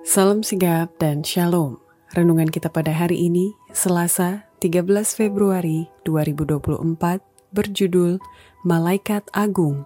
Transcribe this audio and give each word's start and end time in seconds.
Salam 0.00 0.40
sigap 0.40 0.96
dan 0.96 1.20
shalom. 1.20 1.76
Renungan 2.16 2.48
kita 2.48 2.72
pada 2.72 2.88
hari 2.88 3.28
ini, 3.28 3.52
Selasa 3.76 4.48
13 4.64 4.88
Februari 5.12 5.92
2024, 6.08 7.20
berjudul 7.52 8.16
Malaikat 8.64 9.28
Agung. 9.36 9.84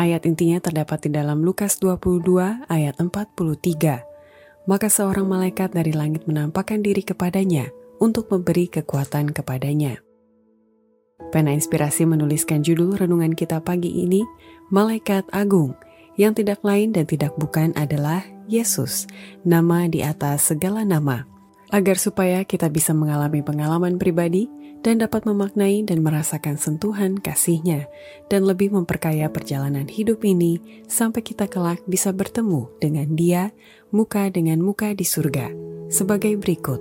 Ayat 0.00 0.24
intinya 0.24 0.64
terdapat 0.64 1.04
di 1.04 1.10
dalam 1.12 1.44
Lukas 1.44 1.76
22 1.76 2.72
ayat 2.72 2.96
43. 2.96 4.00
Maka 4.64 4.88
seorang 4.88 5.28
malaikat 5.28 5.76
dari 5.76 5.92
langit 5.92 6.24
menampakkan 6.24 6.80
diri 6.80 7.04
kepadanya 7.04 7.68
untuk 8.00 8.32
memberi 8.32 8.72
kekuatan 8.72 9.28
kepadanya. 9.28 10.00
Pena 11.28 11.52
Inspirasi 11.52 12.08
menuliskan 12.08 12.64
judul 12.64 12.96
renungan 12.96 13.36
kita 13.36 13.60
pagi 13.60 13.92
ini, 13.92 14.24
Malaikat 14.72 15.28
Agung, 15.36 15.76
yang 16.18 16.34
tidak 16.34 16.62
lain 16.66 16.90
dan 16.90 17.06
tidak 17.06 17.34
bukan 17.38 17.74
adalah 17.78 18.24
Yesus, 18.50 19.06
nama 19.46 19.86
di 19.86 20.02
atas 20.02 20.50
segala 20.50 20.82
nama, 20.82 21.26
agar 21.70 21.96
supaya 21.98 22.42
kita 22.42 22.66
bisa 22.66 22.90
mengalami 22.90 23.46
pengalaman 23.46 23.94
pribadi 23.94 24.50
dan 24.80 24.96
dapat 24.98 25.28
memaknai 25.28 25.84
dan 25.84 26.00
merasakan 26.00 26.56
sentuhan 26.56 27.20
kasihnya, 27.20 27.86
dan 28.32 28.48
lebih 28.48 28.72
memperkaya 28.72 29.28
perjalanan 29.28 29.86
hidup 29.86 30.24
ini 30.24 30.58
sampai 30.88 31.20
kita 31.20 31.46
kelak 31.46 31.84
bisa 31.84 32.10
bertemu 32.10 32.66
dengan 32.80 33.08
dia 33.12 33.52
muka 33.92 34.32
dengan 34.32 34.58
muka 34.64 34.96
di 34.96 35.04
surga, 35.04 35.52
sebagai 35.92 36.34
berikut. 36.40 36.80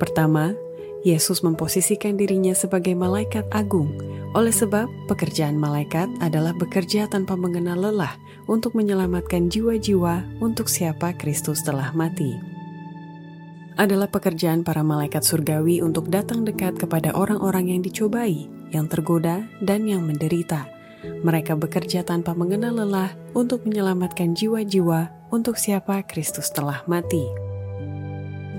Pertama, 0.00 0.56
Yesus 1.04 1.44
memposisikan 1.44 2.16
dirinya 2.16 2.56
sebagai 2.56 2.96
malaikat 2.96 3.44
agung, 3.52 3.92
oleh 4.34 4.50
sebab 4.50 4.90
pekerjaan 5.06 5.54
malaikat 5.54 6.10
adalah 6.18 6.50
bekerja 6.50 7.06
tanpa 7.06 7.38
mengenal 7.38 7.78
lelah 7.78 8.18
untuk 8.50 8.74
menyelamatkan 8.74 9.46
jiwa-jiwa 9.46 10.42
untuk 10.42 10.66
siapa 10.66 11.14
Kristus 11.14 11.62
telah 11.62 11.94
mati. 11.94 12.34
Adalah 13.74 14.06
pekerjaan 14.06 14.62
para 14.62 14.82
malaikat 14.86 15.26
surgawi 15.26 15.82
untuk 15.82 16.06
datang 16.10 16.46
dekat 16.46 16.78
kepada 16.78 17.10
orang-orang 17.14 17.74
yang 17.74 17.80
dicobai, 17.82 18.46
yang 18.70 18.86
tergoda, 18.86 19.46
dan 19.62 19.86
yang 19.86 20.06
menderita. 20.06 20.66
Mereka 21.04 21.58
bekerja 21.58 22.06
tanpa 22.06 22.38
mengenal 22.38 22.86
lelah 22.86 23.10
untuk 23.34 23.66
menyelamatkan 23.66 24.34
jiwa-jiwa 24.34 25.30
untuk 25.34 25.58
siapa 25.58 26.06
Kristus 26.06 26.54
telah 26.54 26.86
mati. 26.86 27.26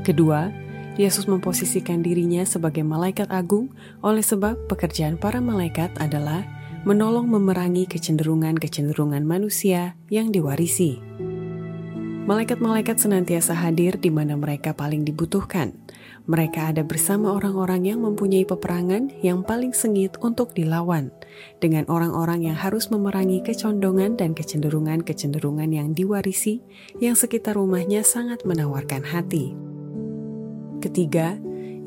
Kedua, 0.04 0.52
Yesus 0.96 1.28
memposisikan 1.28 2.00
dirinya 2.00 2.48
sebagai 2.48 2.88
malaikat 2.88 3.28
agung 3.28 3.76
oleh 4.00 4.24
sebab 4.24 4.72
pekerjaan 4.72 5.20
para 5.20 5.44
malaikat 5.44 5.92
adalah 6.00 6.48
menolong 6.88 7.28
memerangi 7.28 7.84
kecenderungan-kecenderungan 7.90 9.28
manusia 9.28 10.00
yang 10.08 10.32
diwarisi. 10.32 11.02
Malaikat-malaikat 12.26 12.98
senantiasa 12.98 13.54
hadir 13.54 14.02
di 14.02 14.10
mana 14.10 14.34
mereka 14.34 14.74
paling 14.74 15.06
dibutuhkan. 15.06 15.78
Mereka 16.26 16.74
ada 16.74 16.82
bersama 16.82 17.38
orang-orang 17.38 17.86
yang 17.86 18.02
mempunyai 18.02 18.50
peperangan 18.50 19.14
yang 19.22 19.46
paling 19.46 19.78
sengit 19.78 20.18
untuk 20.26 20.58
dilawan, 20.58 21.14
dengan 21.62 21.86
orang-orang 21.86 22.50
yang 22.50 22.58
harus 22.58 22.90
memerangi 22.90 23.46
kecondongan 23.46 24.18
dan 24.18 24.34
kecenderungan-kecenderungan 24.34 25.70
yang 25.70 25.94
diwarisi, 25.94 26.66
yang 26.98 27.14
sekitar 27.14 27.62
rumahnya 27.62 28.02
sangat 28.02 28.42
menawarkan 28.42 29.06
hati. 29.06 29.65
Ketiga, 30.86 31.34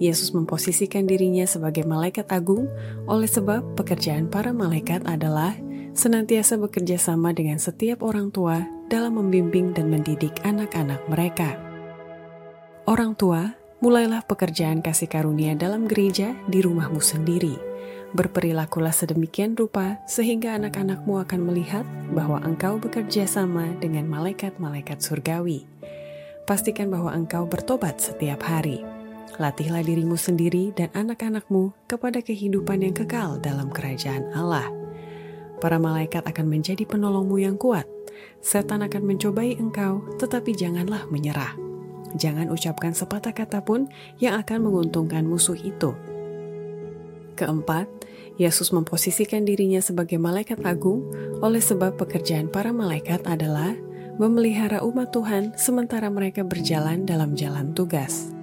Yesus 0.02 0.34
memposisikan 0.34 1.06
dirinya 1.06 1.46
sebagai 1.46 1.86
malaikat 1.86 2.26
agung 2.34 2.66
oleh 3.06 3.30
sebab 3.30 3.78
pekerjaan 3.78 4.26
para 4.26 4.50
malaikat 4.50 5.06
adalah 5.06 5.54
senantiasa 5.94 6.58
bekerja 6.58 6.98
sama 6.98 7.30
dengan 7.30 7.62
setiap 7.62 8.02
orang 8.02 8.34
tua 8.34 8.66
dalam 8.90 9.22
membimbing 9.22 9.70
dan 9.70 9.86
mendidik 9.86 10.42
anak-anak 10.42 10.98
mereka. 11.06 11.54
Orang 12.90 13.14
tua, 13.14 13.54
mulailah 13.78 14.26
pekerjaan 14.26 14.82
kasih 14.82 15.06
karunia 15.06 15.54
dalam 15.54 15.86
gereja 15.86 16.34
di 16.50 16.58
rumahmu 16.58 16.98
sendiri. 16.98 17.54
Berperilakulah 18.18 18.90
sedemikian 18.90 19.54
rupa 19.54 20.02
sehingga 20.10 20.58
anak-anakmu 20.58 21.22
akan 21.22 21.40
melihat 21.46 21.86
bahwa 22.10 22.42
engkau 22.42 22.82
bekerja 22.82 23.30
sama 23.30 23.78
dengan 23.78 24.10
malaikat-malaikat 24.10 24.98
surgawi 24.98 25.77
pastikan 26.48 26.88
bahwa 26.88 27.12
engkau 27.12 27.44
bertobat 27.44 28.00
setiap 28.00 28.40
hari. 28.48 28.80
Latihlah 29.36 29.84
dirimu 29.84 30.16
sendiri 30.16 30.72
dan 30.72 30.88
anak-anakmu 30.96 31.76
kepada 31.84 32.24
kehidupan 32.24 32.80
yang 32.80 32.96
kekal 32.96 33.36
dalam 33.36 33.68
kerajaan 33.68 34.32
Allah. 34.32 34.72
Para 35.60 35.76
malaikat 35.76 36.24
akan 36.24 36.48
menjadi 36.48 36.88
penolongmu 36.88 37.36
yang 37.44 37.60
kuat. 37.60 37.84
Setan 38.40 38.80
akan 38.80 39.04
mencobai 39.04 39.60
engkau, 39.60 40.00
tetapi 40.16 40.56
janganlah 40.56 41.04
menyerah. 41.12 41.54
Jangan 42.16 42.48
ucapkan 42.48 42.96
sepatah 42.96 43.36
kata 43.36 43.60
pun 43.60 43.92
yang 44.16 44.40
akan 44.40 44.64
menguntungkan 44.64 45.28
musuh 45.28 45.58
itu. 45.60 45.92
Keempat, 47.36 47.86
Yesus 48.40 48.74
memposisikan 48.74 49.44
dirinya 49.44 49.78
sebagai 49.78 50.16
malaikat 50.18 50.62
agung 50.66 51.06
oleh 51.44 51.62
sebab 51.62 51.94
pekerjaan 52.00 52.50
para 52.50 52.74
malaikat 52.74 53.22
adalah 53.28 53.76
memelihara 54.18 54.82
umat 54.82 55.14
Tuhan 55.14 55.54
sementara 55.54 56.10
mereka 56.10 56.42
berjalan 56.42 57.06
dalam 57.06 57.38
jalan 57.38 57.70
tugas. 57.70 58.34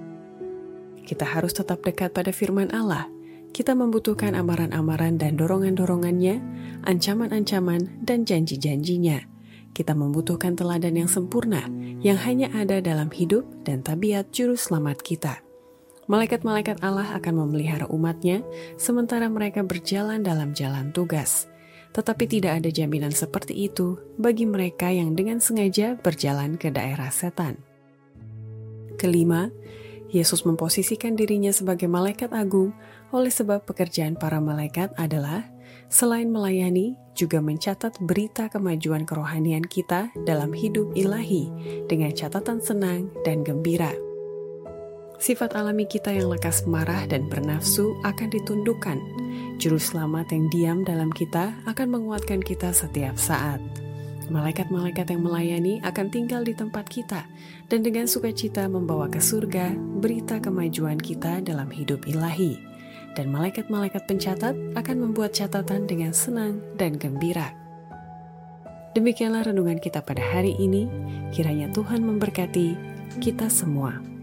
Kita 1.04 1.28
harus 1.28 1.52
tetap 1.52 1.84
dekat 1.84 2.16
pada 2.16 2.32
firman 2.32 2.72
Allah. 2.72 3.06
Kita 3.52 3.76
membutuhkan 3.76 4.32
amaran-amaran 4.32 5.20
dan 5.20 5.36
dorongan-dorongannya, 5.36 6.40
ancaman-ancaman, 6.88 8.02
dan 8.02 8.24
janji-janjinya. 8.24 9.20
Kita 9.76 9.92
membutuhkan 9.92 10.56
teladan 10.56 10.96
yang 10.96 11.08
sempurna 11.12 11.68
yang 12.00 12.16
hanya 12.24 12.48
ada 12.56 12.80
dalam 12.80 13.12
hidup 13.12 13.44
dan 13.62 13.84
tabiat 13.84 14.32
juru 14.32 14.56
selamat 14.56 15.04
kita. 15.04 15.44
Malaikat-malaikat 16.08 16.80
Allah 16.80 17.20
akan 17.20 17.44
memelihara 17.44 17.84
umatnya 17.92 18.40
sementara 18.80 19.28
mereka 19.28 19.60
berjalan 19.60 20.24
dalam 20.24 20.56
jalan 20.56 20.88
tugas 20.96 21.52
tetapi 21.96 22.28
tidak 22.28 22.60
ada 22.60 22.68
jaminan 22.68 23.08
seperti 23.08 23.56
itu 23.56 23.96
bagi 24.20 24.44
mereka 24.44 24.92
yang 24.92 25.16
dengan 25.16 25.40
sengaja 25.40 25.96
berjalan 25.96 26.60
ke 26.60 26.68
daerah 26.68 27.08
setan. 27.08 27.56
Kelima, 29.00 29.48
Yesus 30.12 30.44
memposisikan 30.44 31.16
dirinya 31.16 31.48
sebagai 31.50 31.88
malaikat 31.88 32.36
agung 32.36 32.76
oleh 33.16 33.32
sebab 33.32 33.64
pekerjaan 33.64 34.12
para 34.12 34.44
malaikat 34.44 34.92
adalah 35.00 35.48
selain 35.88 36.28
melayani, 36.28 37.00
juga 37.16 37.40
mencatat 37.40 37.96
berita 38.04 38.52
kemajuan 38.52 39.08
kerohanian 39.08 39.64
kita 39.64 40.12
dalam 40.28 40.52
hidup 40.52 40.92
ilahi 40.92 41.48
dengan 41.88 42.12
catatan 42.12 42.60
senang 42.60 43.08
dan 43.24 43.40
gembira. 43.40 43.96
Sifat 45.16 45.56
alami 45.56 45.88
kita 45.88 46.12
yang 46.12 46.28
lekas 46.28 46.68
marah 46.68 47.08
dan 47.08 47.24
bernafsu 47.32 47.96
akan 48.04 48.28
ditundukkan. 48.28 49.00
Juru 49.56 49.80
selamat 49.80 50.36
yang 50.36 50.44
diam 50.52 50.78
dalam 50.84 51.08
kita 51.08 51.56
akan 51.64 51.88
menguatkan 51.88 52.44
kita 52.44 52.76
setiap 52.76 53.16
saat. 53.16 53.56
Malaikat-malaikat 54.28 55.08
yang 55.08 55.24
melayani 55.24 55.80
akan 55.80 56.12
tinggal 56.12 56.44
di 56.44 56.52
tempat 56.52 56.84
kita 56.84 57.24
dan 57.72 57.80
dengan 57.80 58.04
sukacita 58.04 58.68
membawa 58.68 59.08
ke 59.08 59.16
surga 59.16 59.72
berita 60.04 60.44
kemajuan 60.44 61.00
kita 61.00 61.40
dalam 61.40 61.72
hidup 61.72 62.04
ilahi. 62.04 62.60
Dan 63.16 63.32
malaikat-malaikat 63.32 64.04
pencatat 64.04 64.52
akan 64.76 64.96
membuat 65.08 65.32
catatan 65.32 65.88
dengan 65.88 66.12
senang 66.12 66.60
dan 66.76 67.00
gembira. 67.00 67.56
Demikianlah 68.92 69.48
renungan 69.48 69.80
kita 69.80 70.04
pada 70.04 70.20
hari 70.20 70.52
ini. 70.60 70.84
Kiranya 71.32 71.72
Tuhan 71.72 72.04
memberkati 72.04 72.76
kita 73.24 73.48
semua. 73.48 74.15